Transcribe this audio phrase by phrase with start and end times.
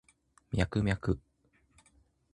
[0.51, 1.19] ミャクミャク